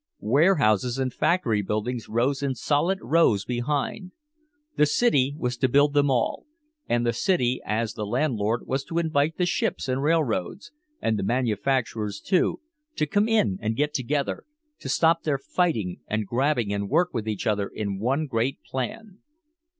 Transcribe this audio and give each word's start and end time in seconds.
Warehouses 0.23 0.97
and 0.97 1.13
factory 1.13 1.61
buildings 1.61 2.09
rose 2.09 2.41
in 2.41 2.55
solid 2.55 2.97
rows 3.03 3.45
behind. 3.45 4.13
The 4.75 4.87
city 4.87 5.35
was 5.37 5.57
to 5.57 5.69
build 5.69 5.93
them 5.93 6.09
all, 6.09 6.47
and 6.89 7.05
the 7.05 7.13
city 7.13 7.61
as 7.63 7.93
the 7.93 8.03
landlord 8.07 8.65
was 8.65 8.83
to 8.85 8.97
invite 8.97 9.37
the 9.37 9.45
ships 9.45 9.87
and 9.87 10.01
railroads, 10.01 10.71
and 11.03 11.19
the 11.19 11.23
manufacturers 11.23 12.19
too, 12.19 12.61
to 12.95 13.05
come 13.05 13.27
in 13.27 13.59
and 13.61 13.75
get 13.77 13.93
together, 13.93 14.45
to 14.79 14.89
stop 14.89 15.21
their 15.21 15.37
fighting 15.37 15.99
and 16.07 16.25
grabbing 16.25 16.73
and 16.73 16.89
work 16.89 17.13
with 17.13 17.27
each 17.27 17.45
other 17.45 17.67
in 17.67 17.99
one 17.99 18.25
great 18.25 18.57
plan. 18.63 19.19